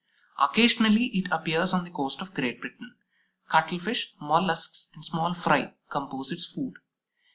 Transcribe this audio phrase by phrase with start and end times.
[0.39, 2.95] Occasionally it appears on the coast of Great Britain.
[3.47, 6.77] Cuttlefish, Mollusks, and small fry compose its food.